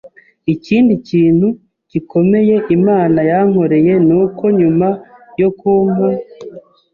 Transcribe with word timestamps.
Ikindi 0.53 0.93
kintu 1.09 1.47
gikomeye 1.91 2.55
Imana 2.77 3.19
yankoreye 3.31 3.93
nuko 4.07 4.43
nyuma 4.59 4.87
yo 5.41 5.49
kumpa 5.59 6.07